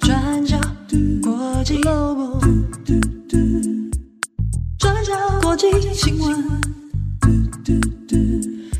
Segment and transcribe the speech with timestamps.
[0.00, 0.60] 转角
[1.22, 2.38] 国际 Global，
[4.78, 6.60] 转角国际新闻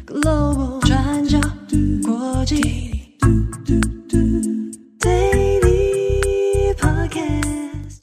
[0.06, 1.40] Global，转角
[2.04, 2.60] 国际
[5.00, 8.00] Daily Podcast。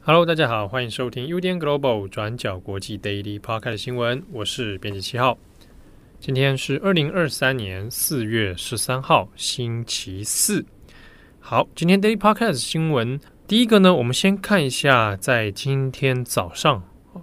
[0.00, 5.38] Hello，大家好，欢迎收听 UDN Global 转角国际 Daily Podcast 新闻，我是编辑七号。
[6.18, 10.64] 今天是二零二三年四月十三号，星期四。
[11.38, 16.82] 好，今天 Daily Podcast 新闻，第一个呢，我们先看一下，在今天早上，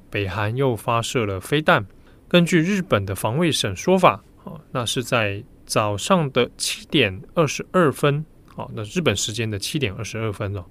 [0.10, 1.86] 北韩又发射了飞弹。
[2.30, 8.24] 根据日本的防卫省说法，啊，那是在早上的七点二十二分，
[8.56, 10.64] 啊，那日本时间的七点二十二分哦。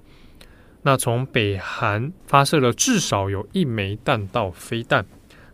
[0.83, 5.05] 那从北韩发射了至少有一枚弹道飞弹，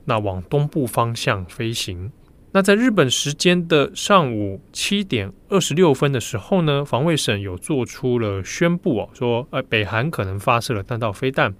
[0.04, 2.12] 那往东部方向飞行。
[2.52, 11.54] 那在日本时间的上午七点二十六分的时候呢，防卫省有做出了宣布哦，说呃北韩可能发射了弹道飞弹。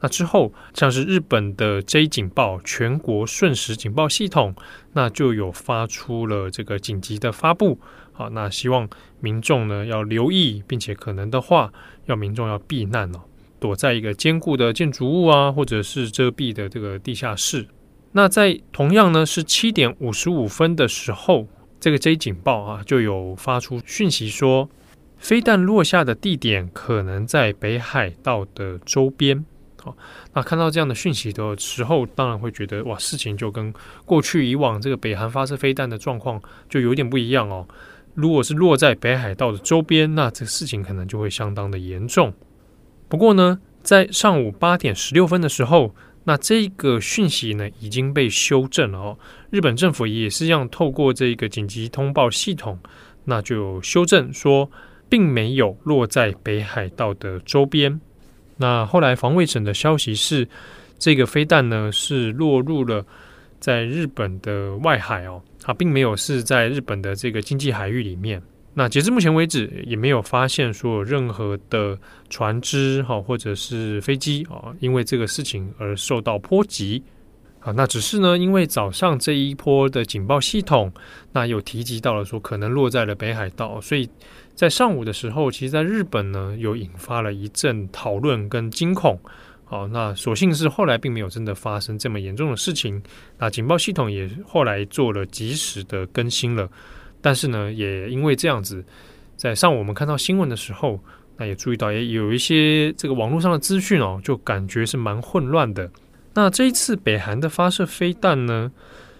[0.00, 4.54] 那之后，像是日本的 J 警报全国瞬时警报系统，
[4.92, 7.80] 那就有发出了这个紧急的发布。
[8.12, 11.72] 好，那希望民众呢要留意，并且可能的话，
[12.06, 13.22] 要民众要避难哦，
[13.58, 17.66] 躲在一个坚固的建筑物啊，或者是遮蔽的这个地下室。
[18.12, 21.46] 那在同样呢是七点五十五分的时候，
[21.78, 24.68] 这个 J 警报啊就有发出讯息说，
[25.18, 29.44] 飞弹落下的地点可能在北海道的周边。
[29.82, 29.94] 好，
[30.32, 33.72] 那看到这样的讯息的时候，当然会觉得哇，事情就跟
[34.06, 37.68] 过去以往这个北韩发射飞弹的状况就有点不一样哦。
[38.14, 42.32] 如果是落在北海道的周边，那这个事情可能就会相当的严重。
[43.06, 45.94] 不过呢，在上午八点十六分的时候。
[46.28, 52.78] 那这个讯息呢已经被修正了哦，日本政府也是这样，透过这个紧急通报系统，
[53.24, 54.70] 那就修正说，
[55.08, 57.98] 并没有落在北海道的周边。
[58.58, 60.46] 那后来防卫省的消息是，
[60.98, 63.06] 这个飞弹呢是落入了
[63.58, 68.42] 在日本的外海哦，它并没有是在日本的这个经济海域里面。
[68.78, 71.98] 那截至目前为止，也没有发现说有任何的
[72.30, 77.02] 船只哈，或者是飞机啊，因为这个事情而受到波及
[77.58, 77.72] 啊。
[77.72, 80.92] 那只是呢，因为早上这一波的警报系统，
[81.32, 84.08] 那有提及到了说可能落在了北海道，所以
[84.54, 89.18] 在上午的时候，其实在日本呢，有引发了一阵讨论跟惊恐。
[89.64, 93.02] 好，那所幸是后来并没有真的发生这么严重的事情。
[93.38, 96.70] 那警报系统也后来做了及时的更新了。
[97.20, 98.84] 但是呢，也因为这样子，
[99.36, 100.98] 在上午我们看到新闻的时候，
[101.36, 105.90] 那也注意到也有一些这个网络上的资讯哦，就感觉是蛮混乱的。
[106.34, 108.70] 那这一次北韩的发射飞弹呢，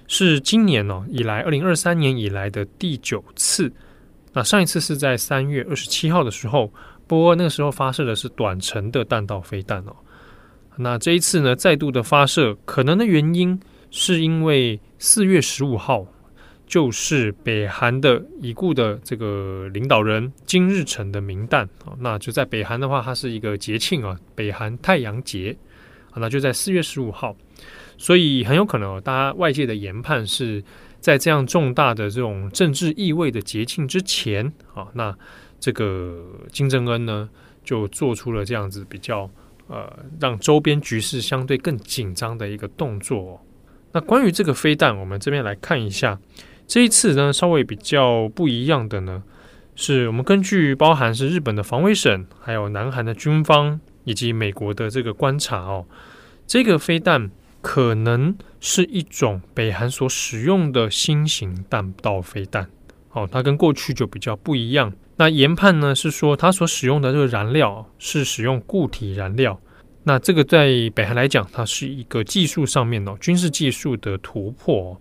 [0.06, 3.72] 是今年哦以来二零二三年以来的第九次。
[4.32, 6.72] 那上一次是在三月二十七号的时候，
[7.06, 9.96] 不过那个时候发射的是短程的弹道飞弹哦。
[10.76, 13.58] 那这一次呢，再度的发射，可能的原因
[13.90, 16.06] 是因为四月十五号。
[16.68, 25.56] 就是北韩的已故的这个领导人金日成的冥诞啊，那就在北韩的话，它是一个节庆啊，北韩太阳节
[26.10, 27.34] 啊，那就在四月十五号，
[27.96, 30.62] 所以很有可能，大家外界的研判是
[31.00, 35.16] 在这样重大的这种政治意味的节庆之前啊，那
[35.58, 37.30] 这个金正恩呢
[37.64, 39.28] 就做出了这样子比较
[39.68, 39.90] 呃，
[40.20, 43.42] 让周边局势相对更紧张的一个动作。
[43.92, 46.20] 那关于这个飞弹，我们这边来看一下。
[46.68, 49.22] 这一次呢，稍微比较不一样的呢，
[49.74, 55.86] 是我们根据包含是日本的防卫省，还有南韩的军方以及美国的这个观察哦，
[56.46, 57.30] 这个飞弹
[57.62, 62.68] 可能是一种北韩所使用的新型弹道飞弹。
[63.12, 64.92] 哦，它跟过去就比较不一样。
[65.16, 69.58] 那研判呢是说，它所使用的这个燃料是使用固体燃料。
[70.02, 75.00] 那这个在北韩来讲，它是一个技术上面哦，军事技术的突破。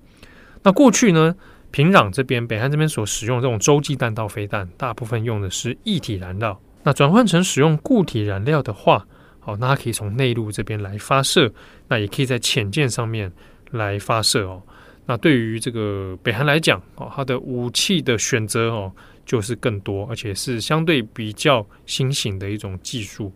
[0.64, 1.36] 那过去呢，
[1.72, 6.60] 平壤这边，北韩这边所使用的这种洲际弹道飞弹，大部分用的是液体燃料。
[6.84, 9.06] 那转换成使用固体燃料的话，
[9.40, 11.52] 好，那它可以从内陆这边来发射，
[11.88, 13.32] 那也可以在潜舰上面
[13.72, 14.62] 来发射哦。
[15.06, 18.92] 那对于这个北韩来讲，哦，它的武器的选择哦，
[19.26, 23.32] 就是更多，而且是相对比较新型的一种技术。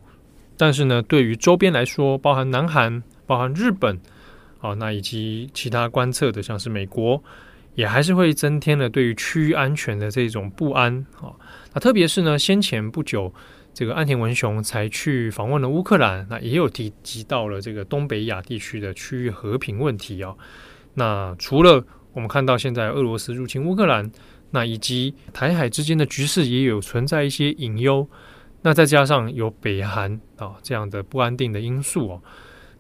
[0.58, 4.00] 但是呢，对于周边来说，包含南韩、包含日本，
[4.62, 7.22] 哦，那以及其他观测的，像是美国。
[7.76, 11.34] 也还是会增添了对于区域安全的这种不安啊。
[11.74, 13.34] 那特别是呢，先前不久，
[13.74, 20.36] 这个岸田文雄才去访问了乌克兰，那也有提及到了这个东北亚地区的区域和平问题啊。
[20.96, 24.12] 那除了我们看到现在俄罗斯入侵乌克兰，
[24.50, 28.06] 那以及台海之间的局势也有存在一些隐忧，
[28.64, 32.22] 那再加上有北韩啊这样的不安定的因素哦，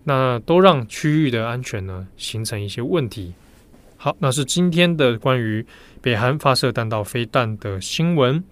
[0.03, 3.33] 那都让区域的安全呢形成一些问题。
[4.03, 5.63] 好，那是今天的关于
[6.01, 8.43] 北韩发射弹道飞弹的新闻。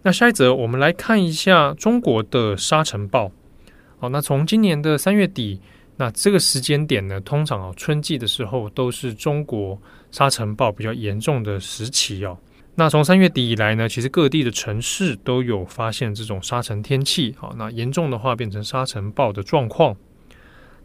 [0.00, 3.30] 那下一则，我们来看一下中国的沙尘暴。
[3.98, 5.60] 好，那从今年的三月底，
[5.98, 9.78] 那这个时间点呢，通常啊春季的时候都是中国
[10.10, 12.38] 沙尘暴比较严重的时期哦。
[12.74, 17.34] 那从三月底以来呢，其实各地的城市都有发现这种沙尘天气。
[17.38, 19.94] 好，那严重的话变成沙尘暴的状况。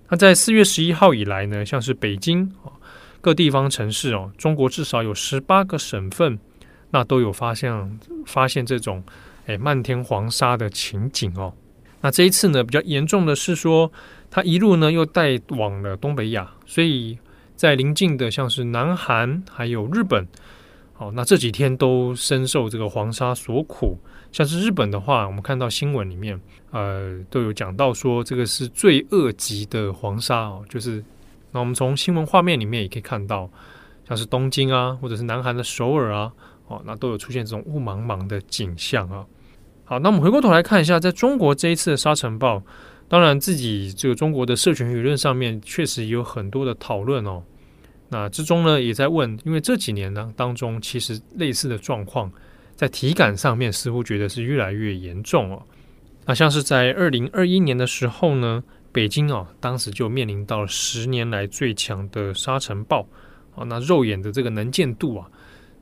[0.10, 2.83] 那在四月十一号以来呢，像是北京啊。
[3.24, 6.38] 各地方城市哦，中国至少有十八个省份，
[6.92, 9.02] 那都有发现发现这种
[9.46, 11.54] 诶漫天黄沙的情景哦。
[12.02, 13.90] 那这一次呢，比较严重的是说，
[14.30, 17.18] 它一路呢又带往了东北亚，所以
[17.56, 20.28] 在邻近的像是南韩还有日本，
[20.98, 23.98] 哦，那这几天都深受这个黄沙所苦。
[24.34, 26.38] 像是日本的话，我们看到新闻里面，
[26.72, 31.02] 呃，都有讲到说这个是最恶极的黄沙哦，就是。
[31.54, 33.48] 那我们从新闻画面里面也可以看到，
[34.08, 36.34] 像是东京啊，或者是南韩的首尔啊，
[36.68, 39.24] 哦，那都有出现这种雾茫茫的景象啊。
[39.86, 42.64] 好，那我们回过头来看一下，在中国这一次的沙尘暴，
[43.08, 47.44] 当然自己这个中国的社群舆论上面确实有很多的讨论哦。
[48.10, 52.32] 那之中呢，也在问，因为这几年呢当中，其实类似的状况
[52.76, 55.62] 在体感上面似乎觉得是越来越严重哦。
[56.26, 58.64] 那像是在二零二一年的时候呢。
[58.94, 63.06] 北京啊，当时就面临到了十年来最强的沙尘暴
[63.56, 65.28] 啊，那肉眼的这个能见度啊，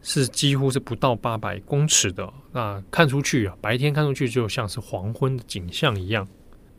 [0.02, 6.26] 是几乎是不到八百公尺的，那看出去啊，白天看出去就像是黄昏的景象一样。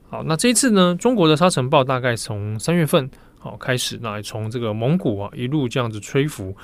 [0.09, 3.09] 好，那这一次呢，中国的沙尘暴大概从三月份
[3.39, 6.57] 好开始，那从这个蒙古啊一路这样子吹拂，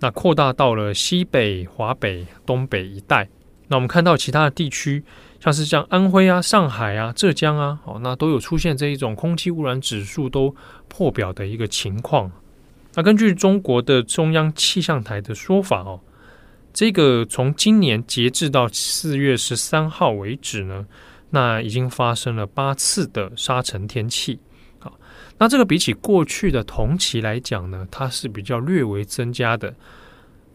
[0.00, 3.28] 那扩大到了西北、华北、东北一带。
[3.68, 5.02] 那我们看到其他的地区。
[5.44, 10.56] 像是像安徽啊、上海啊、浙江啊，哦，那都有出现这一种空气污染指数都
[10.88, 12.32] 破表的一个情况。
[12.94, 16.00] 那根据中国的中央气象台的说法哦，
[16.72, 20.86] 这个从今年截至到四月十三号为止呢，
[21.28, 24.40] 那已经发生了八次的沙尘天气。
[24.78, 24.98] 好，
[25.36, 29.74] 那这个比起过去的同期来讲呢，它是比较略微增加的。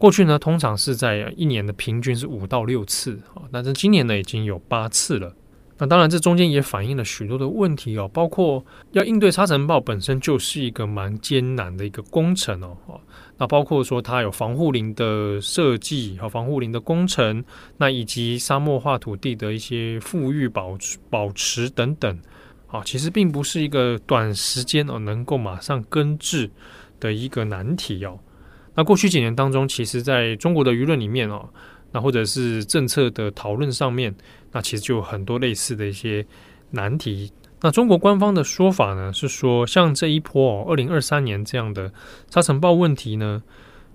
[0.00, 5.36] 过去呢，通常是在一年的平均是五到六次啊，但是今年呢已经有八次了。
[5.76, 12.74] 那当然，这中间也反映了许多的问题哦，包括要应对沙尘暴本身就是一个蛮艰难的一个工程哦。
[13.36, 17.44] 那包括说它有防护林的设计和防护林的工程，
[17.76, 20.78] 那以及沙漠化土地的一些富裕保
[21.10, 22.18] 保持等等
[22.68, 26.50] 啊，其实并不是一个短时间哦能够马上根治
[26.98, 28.18] 的一个难题哦。
[28.80, 31.46] 那过去几年当中，其实在中国的舆论里面哦，
[31.92, 34.14] 那或者是政策的讨论上面，
[34.52, 36.24] 那其实就有很多类似的一些
[36.70, 37.30] 难题。
[37.60, 41.92] 那中国官方的说法呢，是说像这一波哦，二零二三年这样的
[42.30, 43.42] 沙尘暴问题呢，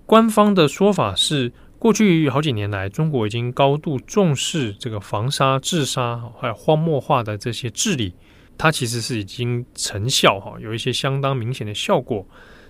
[0.06, 8.14] 官方的说法是，过去好几年来，中国已经高度重视这个防沙治沙还有荒漠化的这些治理，
[8.56, 12.24] 它其实是已经成效哈，有一些相当明显的效果。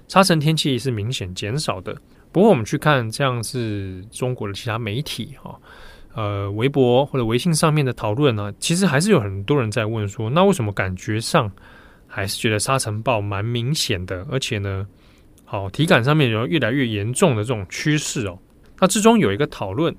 [0.09, 1.97] 沙尘天气是明显减少的，
[2.31, 5.59] 不过我们去看这样是中国的其他媒体哈，
[6.15, 11.51] 呃，微博或者微信上面的讨论呢，其实还是有很多人在问说，那为什么感觉上
[12.07, 14.87] 还是觉得沙尘暴蛮明显的，而且呢，
[15.45, 18.39] 好体感上面有越来越严重的这种趋势哦。
[18.79, 19.93] 那之中有一个讨论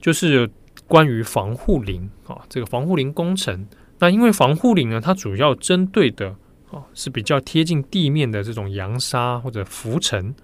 [0.00, 0.50] 就是
[0.88, 3.64] 关于防护林啊，这个防护林工程，
[4.00, 6.34] 那因为防护林呢，它主要针对的。
[6.72, 10.34] 哦，是比较贴近地面的这种扬沙或者浮尘，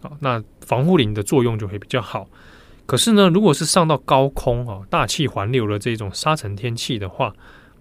[0.00, 2.26] 啊，那防护林的作用就会比较好。
[2.86, 7.32] 可是呢，如果是上到高空啊，大气环流的这种沙尘天气的话，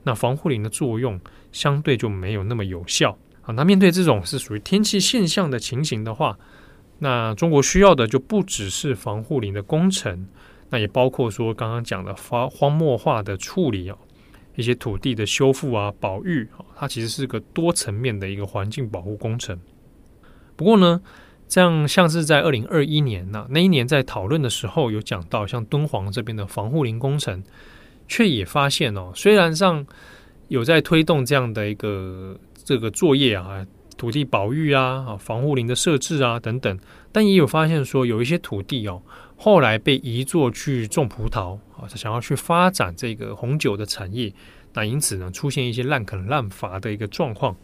[0.04, 1.20] 那防护林的作用
[1.52, 3.54] 相对就没有那么有效啊。
[3.54, 6.38] 那面对这种是属于天气现象的情形的话，
[7.00, 10.28] 那中国需要的就不只是防护林的工程，
[10.70, 13.98] 那也包括说刚刚讲的荒荒漠化的处理哦。
[14.62, 19.60] 一些土地的修复啊、保育啊，它其实是个多层面的一个环境保护工程。
[20.56, 21.02] 不过呢，
[21.48, 27.44] 这样像是在二零二一年呢、那一年在讨论的时候有讲到，像敦煌这边的防护林工程，
[28.08, 29.86] 却也发现哦，虽然上
[30.48, 33.66] 有在推动这样的一个这个作业啊，
[33.98, 36.80] 土地保育啊、啊防护林的设置啊等等，
[37.12, 39.02] 但也有发现说有一些土地哦。
[39.44, 44.32] 后来被移作去种葡萄啊，他想要去发展这个红酒的产业，
[44.72, 47.56] 那因此呢，出现一些滥垦滥伐的一个状况，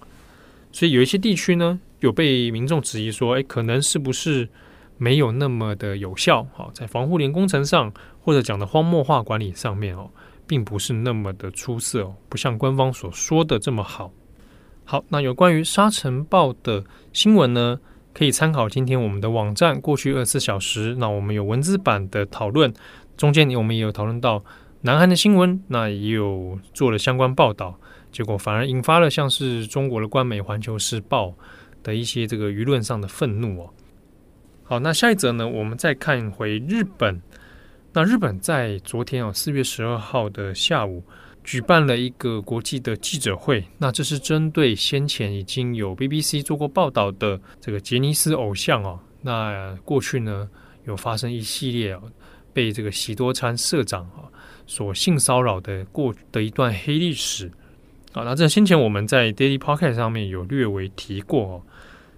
[0.72, 4.50] 所以有一些地区呢，有被民众质疑说，哎，可能是不是
[4.98, 10.10] 没有那么的有效，好，在防护林工程上或者讲的荒漠化管理上面哦，
[10.48, 14.12] 并不是那么的出色哦，不像官方所说的这么好。
[14.84, 17.80] 好，那有关于沙尘暴的新闻呢，
[18.18, 22.74] 可以参考今天我们的网站过去二十四小时，那我们有文字版的讨论，
[23.16, 24.44] 中间我们也有讨论到
[24.82, 27.80] 南韩的新闻，那也有做了相关报道，
[28.12, 31.28] 结果反而引发了像是中国的官媒《环球时报》
[31.84, 33.70] 的一些这个舆论上的愤怒哦。
[34.64, 37.22] 好，那下一则呢，我们再看回日本。
[37.94, 41.04] 那日本在昨天哦，四月十二号的下午，
[41.48, 43.64] 举办了一个国际的记者会。
[43.78, 49.00] 那这是针对先前已经有 BBC 做过报道的这个杰尼斯偶像哦。
[49.22, 50.50] 那过去呢，
[50.84, 52.04] 有发生一系列哦，
[52.52, 54.28] 被这个喜多川社长啊
[54.68, 57.48] 所性骚扰的过的一段黑历史。
[58.12, 61.62] 啊，那这先前我们在 Daily Podcast 上面有略微提过哦。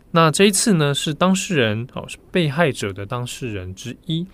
[0.09, 4.25] 那这一次呢，是当事人哦，是被害者的当事人之一。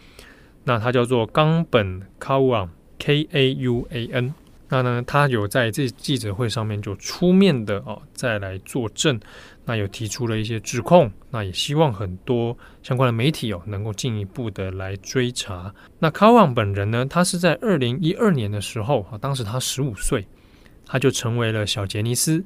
[0.64, 4.34] 那他叫做冈本 kauan K A U A N。
[4.68, 9.20] 那呢，他有在这记者会上面就出面的哦，再来作证。
[9.64, 11.12] 那有提出了一些指控。
[11.30, 15.74] 那也希望很多相关的媒体哦，能够进一步的来追查。
[16.00, 20.26] 那 kauan 本人呢，他是在二零一二年的时候啊，当时他十五岁，
[20.86, 22.44] 他就成为了小杰尼斯。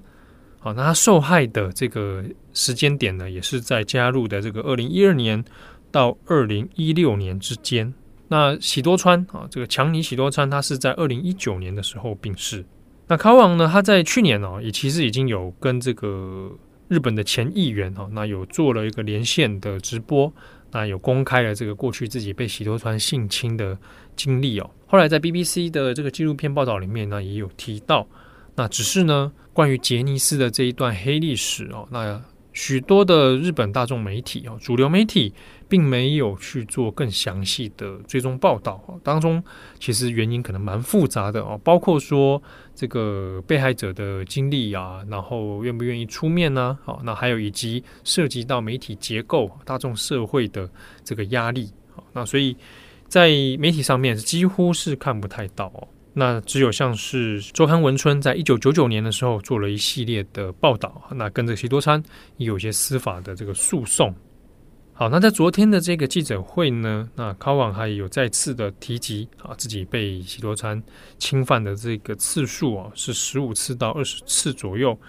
[0.60, 2.24] 好，那他受害的这个
[2.54, 5.42] 时间点呢，也是在加入的这个二零一二年
[5.90, 7.94] 到二零一六年之间。
[8.30, 12.64] 那喜多川啊，这个强尼喜多川，他是在二零一九年的时候病逝。
[13.08, 16.52] 那卡王呢，他在去年哦，也其实已经有跟这个
[16.88, 20.32] 日本的前议员哈，那有做了一个连线的直播，
[20.72, 23.78] 那有公开了这个过去自己被喜多川性侵的
[24.16, 24.70] 经历哦。
[24.86, 28.08] 后来在 BBC 的这个纪录片报道里面呢，也有提到。
[28.56, 32.22] 那只是呢，关于杰尼斯的这一段黑历史哦，那
[32.60, 35.34] 许多的日本大众媒体哦，主流媒体
[35.70, 39.42] 并没有去做更详细的追踪报道，当中
[39.80, 42.44] 其实原因可能蛮复杂的哦，包括说
[42.76, 46.78] 这个被害者的经历啊，然后愿不愿意出面呢？
[46.84, 50.70] 好，那还有以及涉及到媒体结构、大众社会的
[51.02, 52.58] 这个压力，好，那所以
[53.08, 55.88] 在媒体上面几乎是看不太到哦。
[56.20, 62.04] 那只有像是周刊文春在一九九九年的时候做了一系列的报道，那跟着喜多川
[62.36, 64.14] 也有一些司法的这个诉讼。
[64.92, 70.84] 好，那在昨天的这个记者会呢，那考网还有再次的提及啊，自己被喜多川
[71.18, 75.00] 侵犯的这个次数啊是十五次到二十次左右。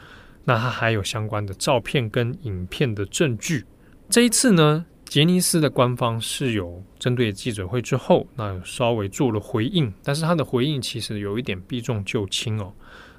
[0.44, 3.64] 那他还有相关的照片跟影片的证据。
[4.08, 12.72] 这一次呢，杰尼斯的官方是有针对记者会之后，那稍微做了回应，但是他的回应其实有一点避重就轻哦。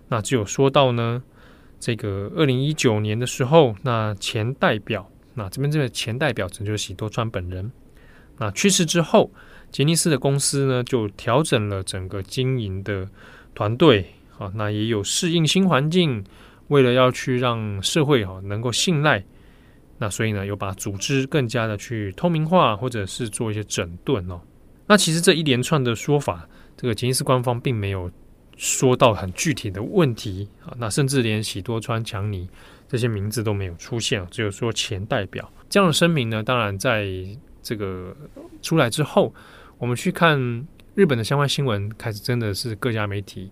[0.07, 1.21] 那只有说到呢，
[1.81, 7.69] 这个二零一九年的时候，那前代表，那这边这个前代表，就是喜多川本人，
[8.37, 9.29] 那去世之后，
[9.69, 13.09] 杰尼斯的公司呢就调整了整个经营的
[13.53, 16.23] 团队，啊，那也有适应新环境，
[16.69, 19.25] 为了要去让社会哈能够信赖。
[20.01, 24.41] 那所以呢，有把组织更加的去透明化，或者是做一些整顿哦。
[24.87, 28.09] 那其实这一连串的说法，这个杰尼斯官方并没有
[28.57, 30.73] 说到很具体的问题啊。
[30.79, 32.49] 那甚至连喜多川强尼
[32.87, 36.41] 这些名字都没有出现，只有说前代表这样的声明呢。
[36.41, 37.07] 当然，在
[37.61, 38.17] 这个
[38.63, 39.31] 出来之后，
[39.77, 43.51] 我们去看日本的相关新闻，开始真的是各家媒体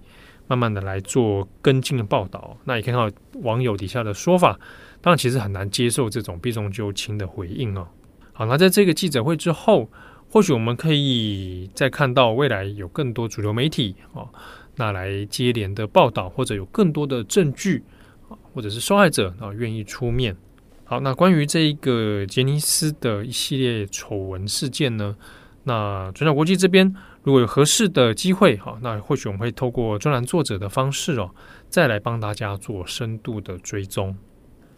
[0.49, 2.57] 慢慢的来做跟进的报道。
[2.65, 3.09] 那也看到
[3.43, 4.59] 网友底下的说法。
[5.01, 7.87] 当然，其实很难接受这种避重就轻的回应哦。
[8.33, 9.89] 好，那在这个记者会之后，
[10.29, 14.27] 或许我们可以再看到未来有更多主流媒体哦，
[14.75, 17.81] 那来接连的报道，或者有更多的证据，
[18.53, 20.35] 或者是受害者啊愿意出面。
[20.83, 25.15] 好，那关于这一个杰尼斯的一系列丑闻事件呢，
[25.63, 31.29] 那转角国际这边如果有合适的机会，哈，那或许我们会透过专栏作者的方式哦，
[31.69, 34.15] 再来帮大家做深度的追踪。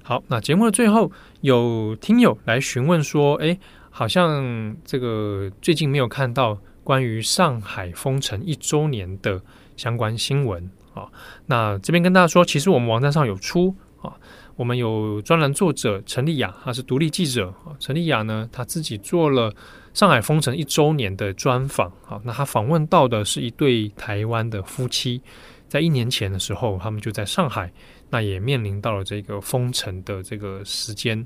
[0.03, 3.57] 好，那节目的最后有听友来询问说，哎，
[3.91, 9.39] 好像这个最近没有看到关于上海封城一周年的
[9.77, 11.05] 相关新闻啊。
[11.45, 14.13] 那这边跟大家说，其实我们网站上有出啊，
[14.55, 17.77] 我们有专栏作者陈丽雅，她是独立记者啊。
[17.79, 19.53] 陈丽雅呢，她自己做了
[19.93, 22.19] 上海封城一周年的专访啊。
[22.23, 25.21] 那他访问到的是一对台湾的夫妻，
[25.67, 27.71] 在一年前的时候，他们就在上海。
[28.13, 31.25] 那也面临到了这个封城的这个时间，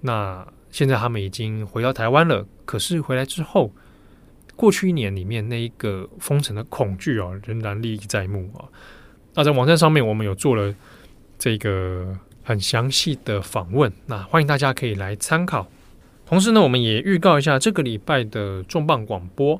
[0.00, 2.46] 那现在他们已经回到台湾了。
[2.64, 3.70] 可是回来之后，
[4.56, 8.64] 过去一年里面那一个封城的恐惧啊，仍然历历在目啊。
[9.34, 10.74] 那在网站上面，我们有做了
[11.38, 15.68] 这个很详细的访问，那欢迎大家可以来参考。
[16.34, 19.56] 同时呢，我们也预告一下这个礼拜的重磅广播。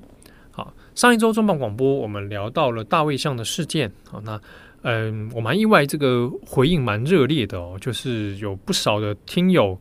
[0.50, 3.88] 好，上一周重磅广播我们聊到了大卫像的事件。
[4.10, 4.40] 好，那
[4.82, 9.80] 嗯，我蛮意外，这个回应蛮热烈的哦，就是有不少的听友，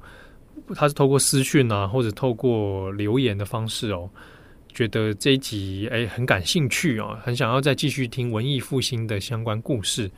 [0.76, 4.08] 他是透过私讯啊，或者透过留言的方式哦，
[4.72, 10.12] 觉得这一集哎很感兴趣哦，很想要再继续听文艺复兴的相关故事。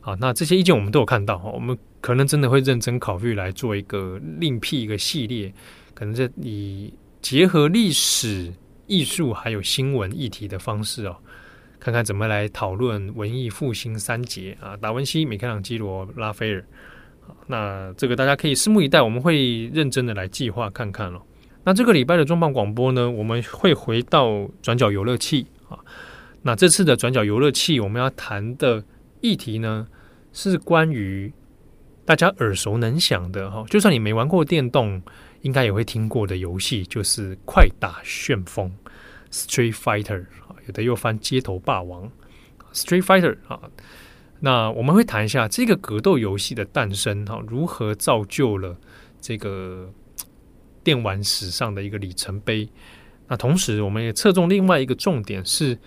[0.00, 5.52] 好，那这些意见我们都有看到哈，我们可能真的会认真考虑来做一个另辟一个系列。
[5.94, 8.52] 可能是以结合历史、
[8.86, 11.16] 艺术还有新闻议题的方式哦，
[11.80, 16.64] 看看怎么来讨论文艺复兴三杰啊，达文西、米开朗基罗、拉斐尔。
[17.46, 21.22] 那这个大家可以拭目以待，我们会认真的来计划看看喽。
[21.62, 25.78] 那这个礼拜的重磅广播呢，我们会回到转角游乐器啊。
[26.42, 28.84] 那这次的转角游乐器，我们要谈的
[29.22, 29.86] 议题呢，
[30.34, 31.32] 是关于
[32.04, 35.00] 大家耳熟能详的哈，就算你没玩过电动。
[35.44, 38.74] 应该也会听过的游戏就是《快打旋风》
[39.30, 40.24] （Street Fighter），
[40.66, 42.10] 有的又翻《街头霸王》
[42.72, 43.60] （Street Fighter） 啊。
[44.40, 48.74] 那我们会谈一下这个格斗游戏的诞生哈，如何造就了
[49.20, 49.92] 这个
[50.82, 52.66] 电玩史上的一个里程碑。
[53.28, 55.78] 那同时，我们也侧重另外一个重点，是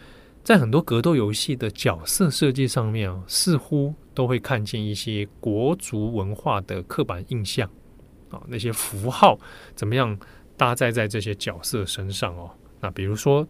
[0.44, 7.68] 在很多格斗游戏的角色设计上面啊，似乎都会看见一些国族文化的刻板印象。
[8.30, 9.40] 啊，那些符号
[9.76, 10.18] 怎么样
[10.56, 12.52] 搭载在这些角色身上哦？
[12.82, 13.48] 那比如说，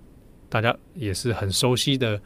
[0.50, 2.22] 大家也是很熟悉的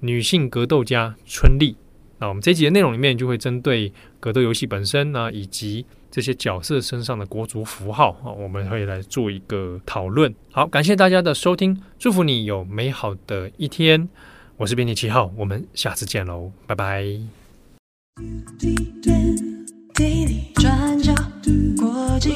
[0.00, 1.76] 女性格斗家春丽。
[2.18, 10.34] 那我们这集的内容里面就会针对格斗游戏本身呢，以及这些角色身上的国足符号啊，我们会来做一个讨论。
[10.50, 14.08] 好，感谢大家的收听，祝福你有美好的一天。
[14.56, 17.04] 我是编辑七号，我们下次见喽，拜拜。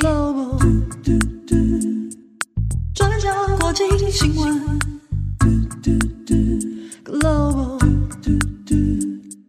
[0.00, 0.56] Global，
[2.94, 3.28] 转角
[3.58, 4.80] 国际新闻
[7.04, 7.78] Global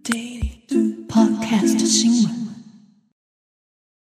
[0.03, 2.41] Daily Podcast 新闻。